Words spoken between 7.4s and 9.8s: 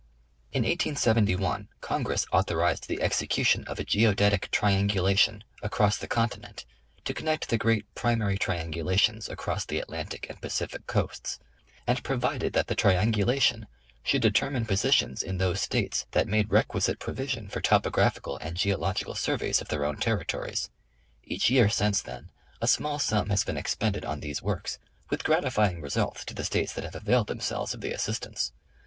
the great primary triangulations along the